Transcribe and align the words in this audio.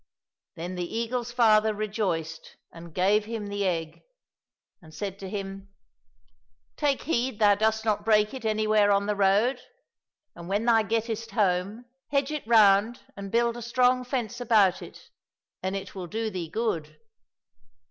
Then 0.55 0.73
the 0.73 0.95
eagle's 0.97 1.31
father 1.31 1.75
rejoiced 1.75 2.55
and 2.71 2.91
gave 2.91 3.25
him 3.25 3.45
the 3.49 3.59
243 3.59 3.99
COSSACK 3.99 3.99
FAIRY 3.99 4.59
TALES 4.65 4.69
egg, 4.81 4.81
and 4.81 4.95
said 4.95 5.19
to 5.19 5.29
him," 5.29 5.69
Take 6.87 7.01
heed 7.03 7.37
thou 7.37 7.53
dost 7.53 7.85
not 7.85 8.03
break 8.03 8.33
it 8.33 8.43
anywhere 8.43 8.91
on 8.91 9.05
the 9.05 9.15
road, 9.15 9.59
and 10.35 10.49
when 10.49 10.65
thou 10.65 10.81
gettest 10.81 11.29
home, 11.29 11.85
hedge 12.07 12.31
it 12.31 12.47
round 12.47 13.01
and 13.15 13.29
build 13.31 13.55
a 13.55 13.61
strong 13.61 14.03
fence 14.03 14.41
about 14.41 14.81
it, 14.81 15.11
and 15.61 15.75
it 15.75 15.93
will 15.93 16.07
do 16.07 16.31
thee 16.31 16.49
good." 16.49 16.97